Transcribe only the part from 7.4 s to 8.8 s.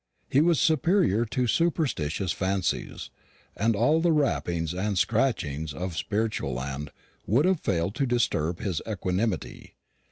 have failed to disturb